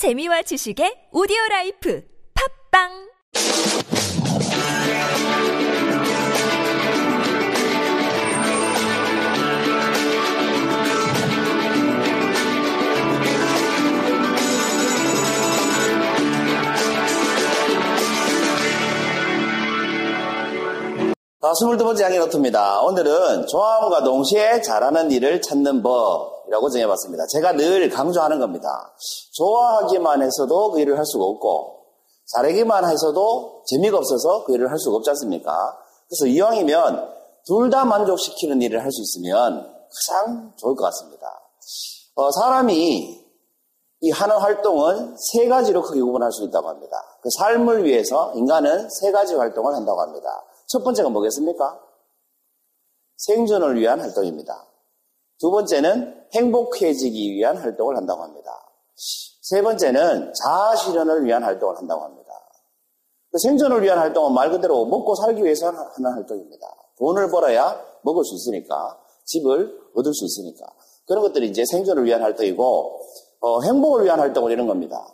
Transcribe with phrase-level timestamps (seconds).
[0.00, 2.02] 재미와 지식의 오디오 라이프
[2.72, 2.88] 팟빵
[21.42, 22.80] 자, 22번째 양의 노트입니다.
[22.80, 27.26] 오늘은 좋아함과 동시에 잘하는 일을 찾는 법이 라고 정해봤습니다.
[27.28, 28.92] 제가 늘 강조하는 겁니다.
[29.32, 31.76] 좋아하기만 해서도 그 일을 할 수가 없고,
[32.26, 35.52] 잘하기만 해서도 재미가 없어서 그 일을 할 수가 없지 않습니까?
[36.08, 39.72] 그래서 이왕이면 둘 다 만족시키는 일을 할 수 있으면
[40.06, 41.26] 가장 좋을 것 같습니다.
[42.16, 43.20] 어, 사람이
[44.02, 46.96] 이 하는 활동은 세 가지로 크게 구분할 수 있다고 합니다.
[47.22, 50.42] 그 삶을 위해서 인간은 세 가지 활동을 한다고 합니다.
[50.68, 51.78] 첫 번째가 뭐겠습니까?
[53.16, 54.69] 생존을 위한 활동입니다.
[55.40, 58.50] 두 번째는 행복해지기 위한 활동을 한다고 합니다.
[59.40, 62.30] 세 번째는 자아 실현을 위한 활동을 한다고 합니다.
[63.32, 66.66] 그 생존을 위한 활동은 말 그대로 먹고 살기 위해서 하는 활동입니다.
[66.98, 70.66] 돈을 벌어야 먹을 수 있으니까, 집을 얻을 수 있으니까.
[71.06, 73.00] 그런 것들이 이제 생존을 위한 활동이고,
[73.40, 75.06] 어, 행복을 위한 활동은 이런 겁니다.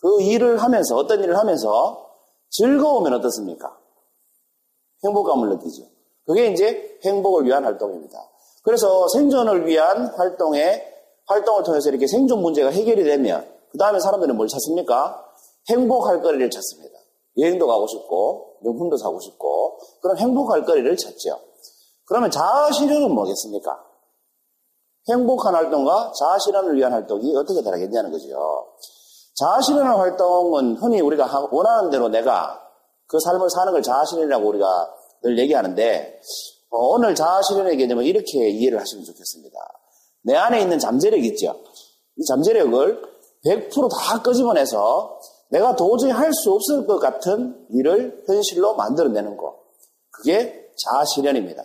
[0.00, 2.06] 그 일을 하면서, 어떤 일을 하면서
[2.50, 3.76] 즐거우면 어떻습니까?
[5.04, 5.84] 행복감을 느끼죠.
[6.24, 8.18] 그게 이제 행복을 위한 활동입니다.
[8.66, 10.84] 그래서 생존을 위한 활동에
[11.26, 15.24] 활동을 통해서 이렇게 생존 문제가 해결이 되면 그 다음에 사람들은 뭘 찾습니까?
[15.70, 16.98] 행복할 거리를 찾습니다.
[17.38, 21.38] 여행도 가고 싶고 명품도 사고 싶고 그런 행복할 거리를 찾죠.
[22.06, 23.84] 그러면 자아 실현은 뭐겠습니까?
[25.10, 28.66] 행복한 활동과 자아 실현을 위한 활동이 어떻게 다르겠냐는 거죠.
[29.36, 32.60] 자아 실현의 활동은 흔히 우리가 원하는 대로 내가
[33.06, 38.80] 그 삶을 사는 걸 자아 실현이라고 우리가 늘 얘기하는데 어, 오늘 자아실현의 개념은 이렇게 이해를
[38.80, 39.58] 하시면 좋겠습니다.
[40.22, 41.54] 내 안에 있는 잠재력 있죠.
[42.16, 43.02] 이 잠재력을
[43.44, 49.54] 100%다 끄집어내서 내가 도저히 할 수 없을 것 같은 일을 현실로 만들어내는 것.
[50.10, 51.62] 그게 자아실현입니다.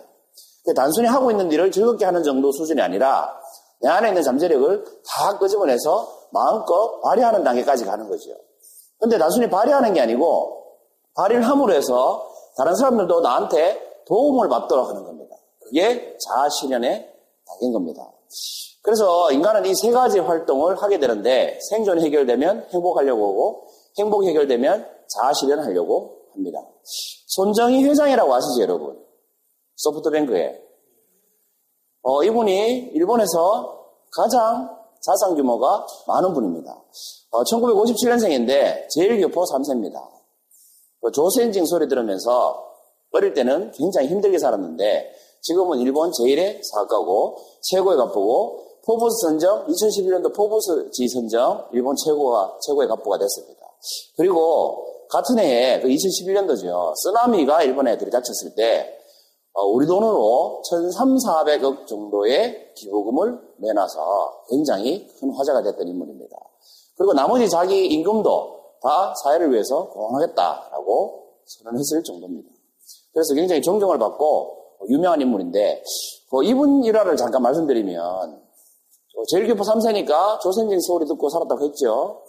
[0.76, 3.36] 단순히 하고 있는 일을 즐겁게 하는 정도 수준이 아니라
[3.80, 8.30] 내 안에 있는 잠재력을 다 끄집어내서 마음껏 발휘하는 단계까지 가는 거죠.
[9.00, 10.62] 근데 단순히 발휘하는 게 아니고
[11.16, 15.36] 발휘를 함으로 해서 다른 사람들도 나한테 도움을 받도록 하는 겁니다.
[15.60, 17.12] 그게 자아실현의
[17.46, 18.10] 단계인 겁니다.
[18.82, 23.66] 그래서 인간은 이 세 가지 활동을 하게 되는데 생존이 해결되면 행복하려고 하고
[23.98, 26.58] 행복이 해결되면 자아실현하려고 합니다.
[27.26, 28.98] 손정희 회장이라고 아시죠, 여러분?
[29.76, 30.60] 소프트뱅크에.
[32.02, 36.72] 어, 이분이 일본에서 가장 자산 규모가 많은 분입니다.
[37.30, 40.00] 어, 1957년생인데 제일 교포 3세입니다.
[41.00, 42.71] 그 조센징 소리 들으면서
[43.12, 45.12] 어릴 때는 굉장히 힘들게 살았는데
[45.42, 53.18] 지금은 일본 제일의 사학가고 최고의 갑부고 포브스 선정 2011년도 포브스지 선정 일본 최고가 최고의 갑부가
[53.18, 53.60] 됐습니다.
[54.16, 56.94] 그리고 같은 해에 그 2011년도죠.
[56.96, 58.98] 쓰나미가 일본에 들이닥쳤을 때
[59.54, 66.36] 어, 우리 돈으로 1,300, 400억 정도의 기부금을 내놔서 굉장히 큰 화제가 됐던 인물입니다.
[66.96, 72.48] 그리고 나머지 자기 임금도 다 사회를 위해서 공헌하겠다라고 선언했을 정도입니다.
[73.12, 75.82] 그래서 굉장히 존경을 받고 유명한 인물인데
[76.30, 78.42] 그 이분 일화를 잠깐 말씀드리면
[79.28, 82.24] 제일교포 3세니까 조선진 소리 듣고 살았다고 했죠.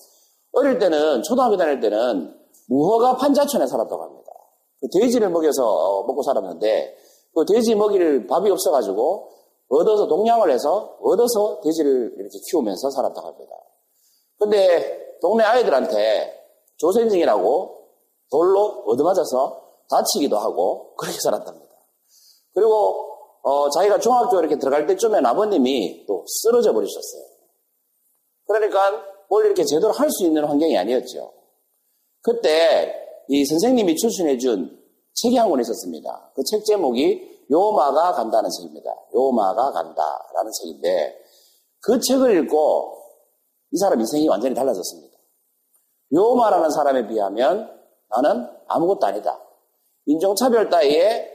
[0.52, 2.36] 어릴 때는 초등학교 다닐 때는
[2.68, 4.32] 무허가 판자촌에 살았다고 합니다.
[4.80, 6.98] 그 돼지를 먹여서 먹고 살았는데
[7.34, 9.30] 그 돼지 먹일 밥이 없어가지고
[9.70, 13.52] 얻어서 동양을 해서 얻어서 돼지를 이렇게 키우면서 살았다고 합니다.
[14.38, 16.34] 근데 동네 아이들한테
[16.78, 17.78] 조센징이라고
[18.30, 19.63] 돌로 얻어맞아서
[19.94, 21.74] 다치기도 하고 그렇게 살았답니다.
[22.54, 23.10] 그리고
[23.44, 27.24] 어, 자기가 중학교 이렇게 들어갈 때쯤엔 아버님이 또 쓰러져 버리셨어요.
[28.48, 31.32] 그러니까 뭘 이렇게 제대로 할 수 있는 환경이 아니었죠.
[32.22, 32.94] 그때
[33.28, 34.82] 이 선생님이 추천해준
[35.14, 36.32] 책이 한 권 있었습니다.
[36.36, 38.90] 그 책 제목이 요마가 간다는 책입니다.
[39.14, 41.20] 요마가 간다라는 책인데
[41.82, 42.98] 그 책을 읽고
[43.72, 45.18] 이 사람 인생이 완전히 달라졌습니다.
[46.14, 47.70] 요마라는 사람에 비하면
[48.10, 49.40] 나는 아무것도 아니다.
[50.06, 51.32] 인종차별 따위에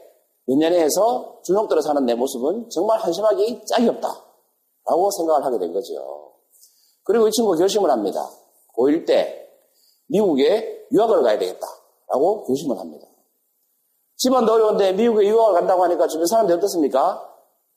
[0.46, 4.24] 몇 년에 해서 주눅들어 사는 내 모습은 정말 한심하기 짝이 없다.
[4.86, 6.32] 라고 생각을 하게 된 거죠.
[7.04, 8.28] 그리고 이 친구가 결심을 합니다.
[8.76, 9.48] 고1 때
[10.08, 11.66] 미국에 유학을 가야 되겠다.
[12.08, 13.06] 라고 결심을 합니다.
[14.16, 17.22] 집안도 어려운데 미국에 유학을 간다고 하니까 주변 사람들이 어떻습니까?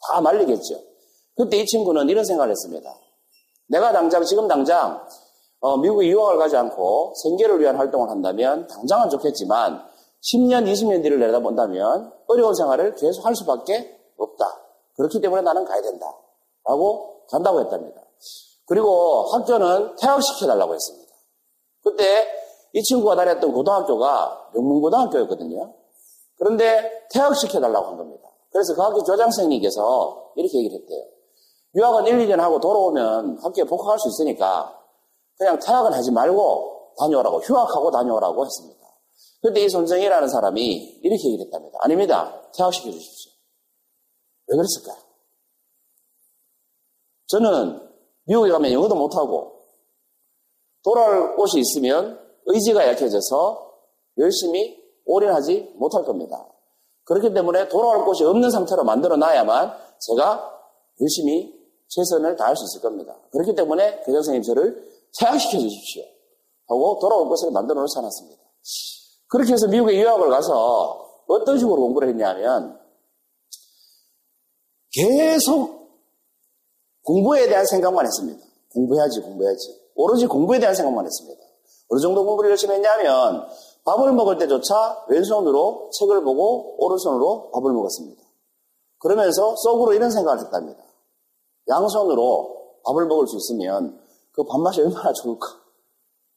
[0.08, 0.80] 다 말리겠죠.
[1.36, 2.94] 그때 이 친구는 이런 생각을 했습니다.
[3.68, 5.06] 내가 당장, 지금 당장
[5.60, 9.86] 어, 미국에 유학을 가지 않고 생계를 위한 활동을 한다면 당장은 좋겠지만
[10.22, 14.46] 10년, 20년 뒤를 내다본다면 어려운 생활을 계속 할 수밖에 없다.
[14.96, 16.16] 그렇기 때문에 나는 가야 된다.
[16.64, 18.02] 라고 간다고 했답니다.
[18.66, 21.12] 그리고 학교는 퇴학시켜달라고 했습니다.
[21.84, 22.28] 그때
[22.74, 25.74] 이 친구가 다녔던 고등학교가 명문고등학교였거든요.
[26.38, 28.30] 그런데 퇴학시켜달라고 한 겁니다.
[28.52, 31.04] 그래서 그 학교 교장선생님께서 이렇게 얘기를 했대요.
[31.76, 34.78] 유학은 1, 2년 하고 돌아오면 학교에 복학할 수 있으니까
[35.38, 38.81] 그냥 퇴학은 하지 말고 다녀오라고, 휴학하고 다녀오라고 했습니다.
[39.42, 41.80] 그때 이 손정이라는 사람이 이렇게 얘기를 했답니다.
[41.82, 42.42] 아닙니다.
[42.54, 43.32] 퇴학시켜 주십시오.
[44.48, 44.98] 왜 그랬을까요?
[47.28, 47.90] 저는
[48.26, 49.66] 미국에 가면 영어도 못하고
[50.84, 53.72] 돌아올 곳이 있으면 의지가 약해져서
[54.18, 56.48] 열심히 올인하지 못할 겁니다.
[57.06, 60.62] 그렇기 때문에 돌아올 곳이 없는 상태로 만들어 놔야만 제가
[61.00, 63.18] 열심히 최선을 다할 수 있을 겁니다.
[63.32, 66.04] 그렇기 때문에 교장 선생님 저를 퇴학시켜 주십시오.
[66.68, 68.42] 하고 돌아올 곳을 만들어 놓지 않았습니다.
[69.32, 72.78] 그렇게 해서 미국에 유학을 가서 어떤 식으로 공부를 했냐면
[74.92, 75.90] 계속
[77.04, 78.46] 공부에 대한 생각만 했습니다.
[78.74, 79.82] 공부해야지, 공부해야지.
[79.96, 81.42] 오로지 공부에 대한 생각만 했습니다.
[81.90, 83.48] 어느 정도 공부를 열심히 했냐면
[83.86, 88.22] 밥을 먹을 때조차 왼손으로 책을 보고 오른손으로 밥을 먹었습니다.
[89.00, 90.84] 그러면서 속으로 이런 생각을 했답니다.
[91.70, 93.98] 양손으로 밥을 먹을 수 있으면
[94.34, 95.48] 그 밥맛이 얼마나 좋을까.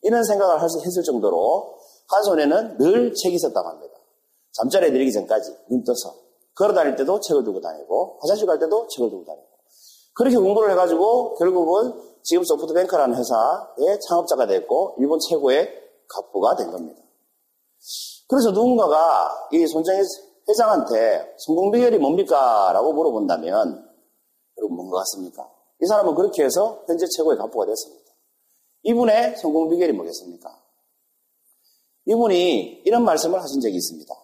[0.02, 1.75] 이런 생각을 했을 정도로
[2.08, 3.94] 한 손에는 늘 책이 있었다고 합니다.
[4.52, 6.14] 잠자리에 들기 전까지 눈 떠서
[6.54, 9.46] 걸어 다닐 때도 책을 두고 다니고 화장실 갈 때도 책을 두고 다니고
[10.14, 11.92] 그렇게 공부를 해가지고 결국은
[12.22, 15.68] 지금 소프트뱅크라는 회사의 창업자가 됐고 일본 최고의
[16.08, 17.02] 갑부가 된 겁니다.
[18.28, 20.00] 그래서 누군가가 이 손정희
[20.48, 22.70] 회장한테 성공 비결이 뭡니까?
[22.72, 23.90] 라고 물어본다면
[24.58, 25.50] 여러분 뭔것 같습니까?
[25.82, 28.04] 이 사람은 그렇게 해서 현재 최고의 갑부가 됐습니다.
[28.84, 30.63] 이분의 성공 비결이 뭐겠습니까?
[32.06, 34.14] 이분이 이런 말씀을 하신 적이 있습니다.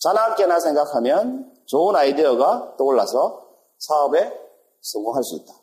[0.00, 3.46] 자나깨나 생각하면 좋은 아이디어가 떠올라서
[3.78, 4.32] 사업에
[4.80, 5.54] 성공할 수 있다.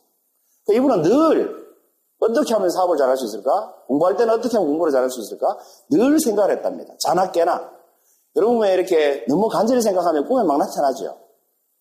[0.66, 1.62] 그러니까 이분은 늘
[2.20, 3.74] 어떻게 하면 사업을 잘할 수 있을까?
[3.88, 5.58] 공부할 때는 어떻게 하면 공부를 잘할 수 있을까?
[5.90, 6.94] 늘 생각을 했답니다.
[7.00, 7.72] 자나깨나.
[8.36, 11.18] 여러분 왜 이렇게 너무 간절히 생각하면 꿈에 막 나타나죠?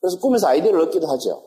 [0.00, 1.42] 그래서 꿈에서 아이디어를 얻기도 하죠.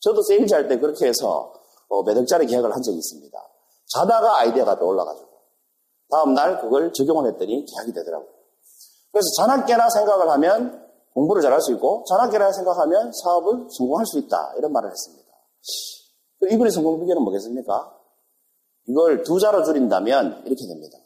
[0.00, 1.52] 저도 세일즈 할 때 그렇게 해서
[1.88, 3.38] 어, 몇 억짜리 계약을 한 적이 있습니다.
[3.94, 5.28] 자다가 아이디어가 떠올라가지고
[6.12, 8.28] 다음날 그걸 적용을 했더니 계약이 되더라고요.
[9.10, 14.72] 그래서 자나깨나 생각을 하면 공부를 잘할 수 있고 자나깨나 생각하면 사업을 성공할 수 있다 이런
[14.72, 15.22] 말을 했습니다.
[16.50, 17.98] 이분의 성공 비결은 뭐겠습니까?
[18.88, 20.98] 이걸 두 자로 줄인다면 이렇게 됩니다.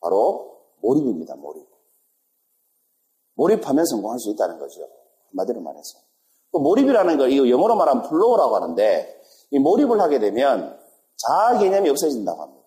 [0.00, 1.36] 바로 몰입입니다.
[1.36, 1.66] 몰입.
[3.34, 4.88] 몰입하면 성공할 수 있다는 거죠.
[5.30, 5.98] 한마디로 말해서.
[6.52, 10.78] 또 몰입이라는 거, 이거 영어로 말하면 flow라고 하는데, 이 몰입을 하게 되면
[11.16, 12.57] 자아 개념이 없어진다고 합니다.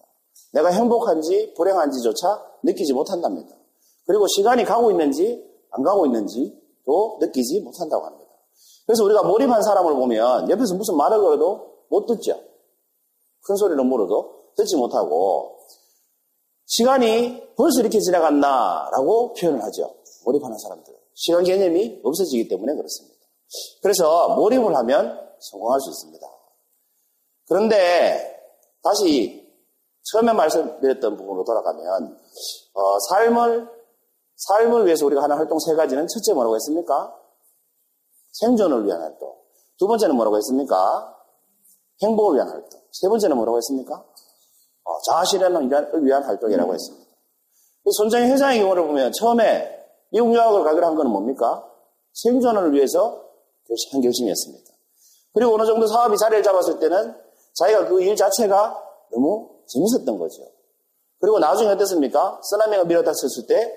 [0.52, 3.56] 내가 행복한지 불행한지조차 느끼지 못한답니다.
[4.06, 8.32] 그리고 시간이 가고 있는지 안 가고 있는지도 느끼지 못한다고 합니다.
[8.86, 12.40] 그래서 우리가 몰입한 사람을 보면 옆에서 무슨 말을 걸어도 못 듣죠.
[13.44, 15.58] 큰 소리로 물어도 듣지 못하고
[16.66, 19.94] 시간이 벌써 이렇게 지나갔나라고 표현을 하죠.
[20.26, 20.98] 몰입하는 사람들은.
[21.14, 23.18] 시간 개념이 없어지기 때문에 그렇습니다.
[23.82, 26.28] 그래서 몰입을 하면 성공할 수 있습니다.
[27.48, 28.42] 그런데
[28.84, 29.41] 다시
[30.04, 32.18] 처음에 말씀드렸던 부분으로 돌아가면
[32.74, 33.70] 어, 삶을
[34.36, 37.16] 삶을 위해서 우리가 하는 활동 세 가지는 첫째 뭐라고 했습니까?
[38.34, 39.36] 생존을 위한 활동.
[39.78, 41.16] 두 번째는 뭐라고 했습니까?
[42.02, 42.82] 행복을 위한 활동.
[42.92, 44.04] 세 번째는 뭐라고 했습니까?
[44.84, 45.70] 어, 자아실현을
[46.04, 47.12] 위한 활동이라고 했습니다.
[47.92, 49.80] 손정희 회장의 경우를 보면 처음에
[50.12, 51.68] 미국 유학을 가기로 한 것은 뭡니까?
[52.14, 53.24] 생존을 위해서
[53.92, 54.72] 한 결심이었습니다.
[55.34, 57.16] 그리고 어느 정도 사업이 자리를 잡았을 때는
[57.54, 60.52] 자기가 그 일 자체가 너무 재밌었던 거죠.
[61.20, 62.42] 그리고 나중에 어땠습니까?
[62.44, 63.72] 쓰나미가 밀어닥쳤을 때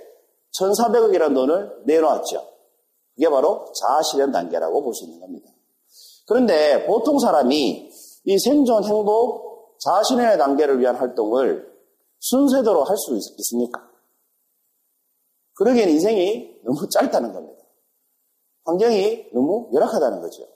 [0.59, 2.43] 1,400억이라는 돈을 내놓았죠.
[3.17, 5.51] 이게 바로 자아실현 단계라고 볼 수 있는 겁니다.
[6.27, 7.91] 그런데 보통 사람이
[8.25, 11.71] 이 생존, 행복, 자신의 단계를 위한 활동을
[12.19, 13.87] 순서대로 할 수 있습니까?
[15.57, 17.63] 그러기엔 인생이 너무 짧다는 겁니다.
[18.65, 20.49] 환경이 너무 열악하다는 거죠.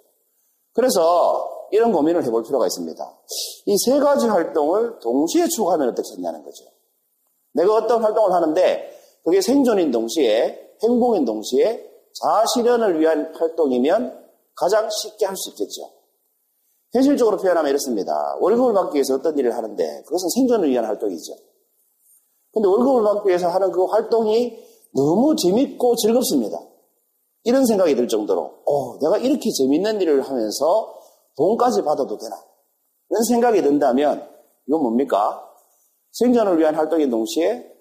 [0.72, 3.18] 그래서 이런 고민을 해볼 필요가 있습니다.
[3.66, 6.64] 이 세 가지 활동을 동시에 추구하면 어떻겠냐는 거죠.
[7.54, 8.90] 내가 어떤 활동을 하는데
[9.24, 11.84] 그게 생존인 동시에 행복인 동시에
[12.22, 15.90] 자아실현을 위한 활동이면 가장 쉽게 할 수 있겠죠.
[16.92, 18.36] 현실적으로 표현하면 이렇습니다.
[18.40, 21.34] 월급을 받기 위해서 어떤 일을 하는데 그것은 생존을 위한 활동이죠.
[22.52, 24.58] 근데 월급을 받기 위해서 하는 그 활동이
[24.94, 26.58] 너무 재밌고 즐겁습니다.
[27.44, 30.97] 이런 생각이 들 정도로, 어, 내가 이렇게 재밌는 일을 하면서
[31.38, 32.36] 돈까지 받아도 되나?
[33.08, 34.28] 이런 생각이 든다면,
[34.66, 35.44] 이건 뭡니까?
[36.12, 37.72] 생존을 위한 활동인 동시에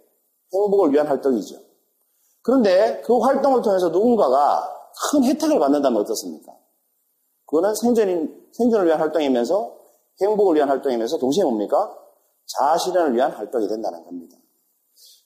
[0.53, 1.57] 행복을 위한 활동이죠.
[2.43, 4.71] 그런데 그 활동을 통해서 누군가가
[5.11, 6.53] 큰 혜택을 받는다면 어떻습니까?
[7.45, 9.75] 그거는 생존인, 생존을 위한 활동이면서
[10.21, 11.97] 행복을 위한 활동이면서 동시에 뭡니까?
[12.59, 14.37] 자신을 위한 활동이 된다는 겁니다.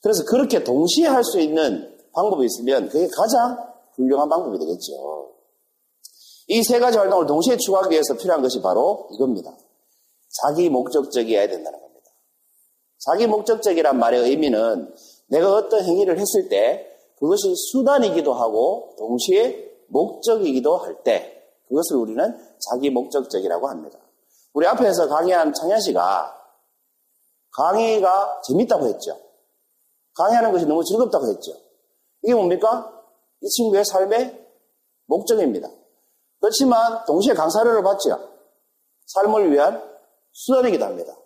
[0.02, 5.32] 그래서 그렇게 동시에 할 수 있는 방법이 있으면 그게 가장 훌륭한 방법이 되겠죠.
[6.48, 9.56] 이 세 가지 활동을 동시에 추구하기 위해서 필요한 것이 바로 이겁니다.
[10.42, 12.10] 자기 목적적이어야 된다는 겁니다.
[12.98, 14.94] 자기 목적적이란 말의 의미는
[15.28, 22.90] 내가 어떤 행위를 했을 때 그것이 수단이기도 하고 동시에 목적이기도 할 때 그것을 우리는 자기
[22.90, 23.98] 목적적이라고 합니다.
[24.52, 26.36] 우리 앞에서 강의한 창현 씨가
[27.56, 29.18] 강의가 재밌다고 했죠.
[30.14, 31.52] 강의하는 것이 너무 즐겁다고 했죠.
[32.22, 32.92] 이게 뭡니까?
[33.40, 34.46] 이 친구의 삶의
[35.06, 35.68] 목적입니다.
[36.42, 38.18] 그렇지만 동시에 강사료를 받죠.
[39.06, 39.80] 삶을 위한
[40.32, 41.16] 수단이기도 합니다.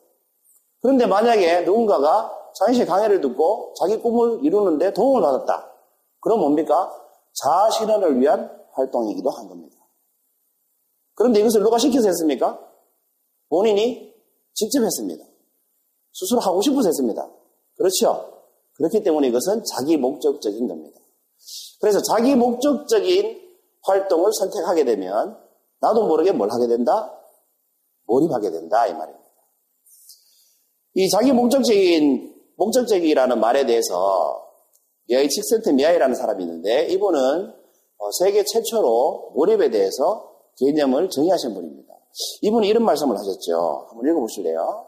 [0.82, 5.72] 그런데 만약에 누군가가 씨의 강의를 듣고 자기 꿈을 이루는데 도움을 받았다.
[6.20, 6.92] 그럼 뭡니까?
[7.32, 9.76] 자신을 위한 활동이기도 한 겁니다.
[11.14, 12.60] 그런데 이것을 누가 시켜서 했습니까?
[13.48, 14.14] 본인이
[14.52, 15.24] 직접 했습니다.
[16.12, 17.26] 스스로 하고 싶어서 했습니다.
[17.76, 18.42] 그렇죠?
[18.74, 21.00] 그렇기 때문에 이것은 자기 목적적인 겁니다.
[21.80, 23.45] 그래서 자기 목적적인
[23.86, 25.38] 활동을 선택하게 되면
[25.80, 27.12] 나도 모르게 뭘 하게 된다?
[28.06, 29.26] 몰입하게 된다 이 말입니다.
[30.94, 34.42] 이 자기 목적적인 목적적이라는 말에 대해서
[35.08, 37.52] 미아이 칙센트 미아이라는 사람이 있는데 이분은
[37.98, 41.94] 어, 세계 최초로 몰입에 대해서 개념을 정의하신 분입니다.
[42.42, 43.86] 이분이 이런 말씀을 하셨죠.
[43.88, 44.86] 한번 읽어보실래요?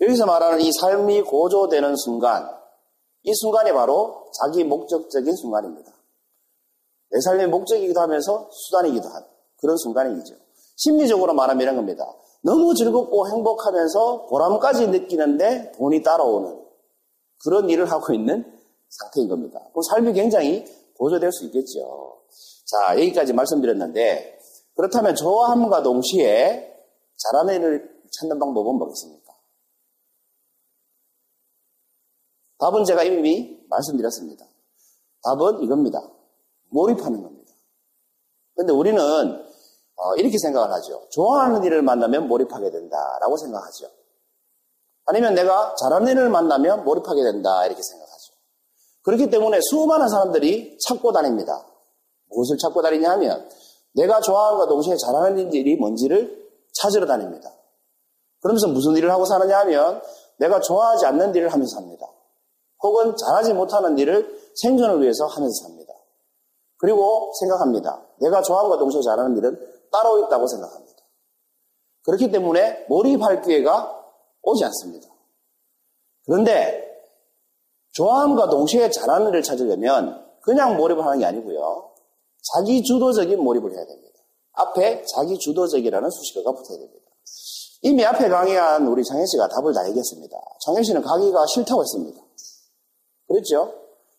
[0.00, 2.48] 여기서 말하는 이 삶이 고조되는 순간,
[3.22, 5.92] 이 순간이 바로 자기 목적적인 순간입니다.
[7.10, 9.24] 내 삶의 목적이기도 하면서 수단이기도 한
[9.58, 10.34] 그런 순간이죠.
[10.76, 12.06] 심리적으로 말하면 이런 겁니다.
[12.42, 16.62] 너무 즐겁고 행복하면서 보람까지 느끼는데 돈이 따라오는
[17.42, 18.44] 그런 일을 하고 있는
[18.88, 19.60] 상태인 겁니다.
[19.74, 20.64] 그 삶이 굉장히
[20.98, 22.20] 고조될 수 있겠죠.
[22.64, 24.38] 자, 여기까지 말씀드렸는데,
[24.74, 26.74] 그렇다면 좋아함과 동시에
[27.16, 29.25] 잘하는 일을 찾는 방법은 뭐겠습니까?
[32.58, 34.46] 답은 제가 이미 말씀드렸습니다.
[35.22, 36.00] 답은 이겁니다.
[36.70, 37.52] 몰입하는 겁니다.
[38.54, 41.06] 근데 우리는 어, 이렇게 생각을 하죠.
[41.10, 43.90] 좋아하는 일을 만나면 몰입하게 된다라고 생각하죠.
[45.06, 48.32] 아니면 내가 잘하는 일을 만나면 몰입하게 된다 이렇게 생각하죠.
[49.02, 51.64] 그렇기 때문에 수많은 사람들이 찾고 다닙니다.
[52.28, 53.48] 무엇을 찾고 다니냐 하면
[53.94, 57.50] 내가 좋아하는과 동시에 잘하는 일이 뭔지를 찾으러 다닙니다.
[58.40, 60.02] 그러면서 무슨 일을 하고 사느냐 하면
[60.38, 62.06] 내가 좋아하지 않는 일을 하면서 삽니다.
[62.86, 65.92] 혹은 잘하지 못하는 일을 생존을 위해서 하면서 삽니다.
[66.78, 68.06] 그리고 생각합니다.
[68.20, 69.58] 내가 좋아하는과 동시에 잘하는 일은
[69.90, 70.96] 따로 있다고 생각합니다.
[72.04, 73.92] 그렇기 때문에 몰입할 기회가
[74.42, 75.08] 오지 않습니다.
[76.24, 76.86] 그런데
[77.92, 81.90] 좋아함과 동시에 잘하는 일을 찾으려면 그냥 몰입을 하는 게 아니고요.
[82.54, 84.20] 자기 주도적인 몰입을 해야 됩니다.
[84.52, 87.06] 앞에 자기 주도적이라는 수식어가 붙어야 됩니다.
[87.82, 90.36] 이미 앞에 강의한 우리 장현 씨가 답을 다 얘기했습니다.
[90.64, 92.25] 장현 씨는 강의가 싫다고 했습니다.
[93.28, 93.74] 그렇죠?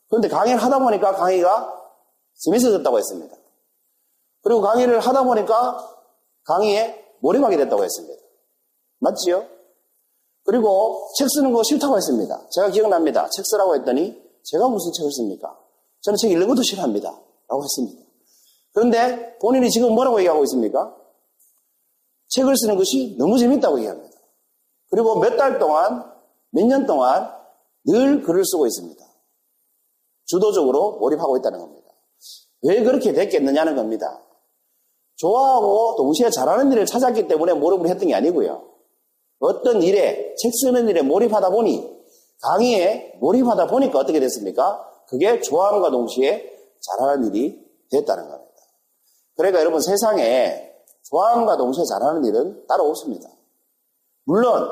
[0.09, 1.73] 그런데 강의를 하다 보니까 강의가
[2.35, 3.35] 재밌어졌다고 했습니다.
[4.41, 5.95] 그리고 강의를 하다 보니까
[6.45, 8.21] 강의에 몰입하게 됐다고 했습니다.
[8.99, 9.45] 맞지요?
[10.43, 12.47] 그리고 책 쓰는 거 싫다고 했습니다.
[12.51, 13.29] 제가 기억납니다.
[13.29, 15.57] 책 쓰라고 했더니 제가 무슨 책을 씁니까?
[16.01, 17.09] 저는 책 읽는 것도 싫어합니다.
[17.49, 18.01] 라고 했습니다.
[18.73, 20.95] 그런데 본인이 지금 뭐라고 얘기하고 있습니까?
[22.29, 24.17] 책을 쓰는 것이 너무 재밌다고 얘기합니다.
[24.89, 26.13] 그리고 몇 달 동안,
[26.51, 27.36] 몇 년 동안
[27.87, 29.05] 늘 글을 쓰고 있습니다.
[30.25, 31.89] 주도적으로 몰입하고 있다는 겁니다.
[32.63, 34.23] 왜 그렇게 됐겠느냐는 겁니다.
[35.15, 38.63] 좋아하고 동시에 잘하는 일을 찾았기 때문에 몰입을 했던 게 아니고요.
[39.39, 41.97] 어떤 일에, 책 쓰는 일에 몰입하다 보니,
[42.41, 44.83] 강의에 몰입하다 보니까 어떻게 됐습니까?
[45.07, 46.51] 그게 좋아함과 동시에
[46.81, 48.53] 잘하는 일이 됐다는 겁니다.
[49.35, 53.29] 그러니까 여러분 세상에 좋아함과 동시에 잘하는 일은 따로 없습니다.
[54.25, 54.69] 물론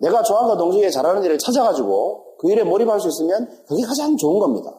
[0.00, 4.72] 내가 좋아함과 동시에 잘하는 일을 찾아가지고 그 일에 몰입할 수 있으면 그게 가장 좋은 겁니다.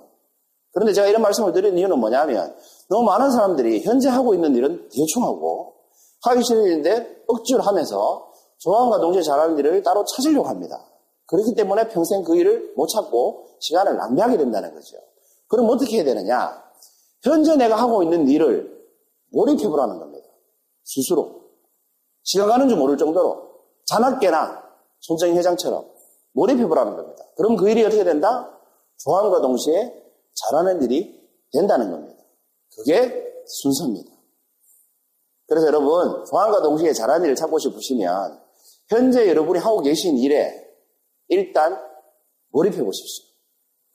[0.71, 2.55] 그런데 제가 이런 말씀을 드리는 이유는 뭐냐면
[2.89, 5.75] 너무 많은 사람들이 현재 하고 있는 일은 대충 하고
[6.23, 10.85] 하기 싫은 일인데 억지로 하면서 좋아함과 동시에 잘하는 일을 따로 찾으려고 합니다.
[11.27, 14.97] 그렇기 때문에 평생 그 일을 못 찾고 시간을 낭비하게 된다는 거죠.
[15.47, 16.63] 그럼 어떻게 해야 되느냐?
[17.23, 18.79] 현재 내가 하고 있는 일을
[19.31, 20.27] 몰입해보라는 겁니다.
[20.83, 21.41] 스스로.
[22.23, 23.49] 시간 가는 줄 모를 정도로
[23.85, 24.63] 자나깨나
[24.99, 25.85] 손정희 회장처럼
[26.39, 27.23] 몰입해보라는 겁니다.
[27.35, 28.57] 그럼 그 일이 어떻게 된다?
[28.97, 29.93] 좋아함과 동시에
[30.33, 31.19] 잘하는 일이
[31.51, 32.23] 된다는 겁니다.
[32.75, 34.09] 그게 순서입니다.
[35.47, 38.39] 그래서 여러분, 좋아함과 동시에 잘하는 일을 찾고 싶으시면
[38.87, 40.67] 현재 여러분이 하고 계신 일에
[41.27, 41.77] 일단
[42.51, 43.25] 몰입해 보십시오.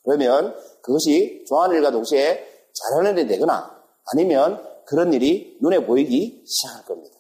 [0.05, 3.83] 그러면 그것이 좋아하는 일과 동시에 잘하는 일이 되거나
[4.13, 7.17] 아니면 그런 일이 눈에 보이기 시작할 겁니다.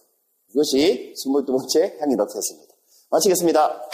[0.51, 2.75] 이것이 22번째 향기 노트였습니다.
[3.11, 3.94] 마치겠습니다.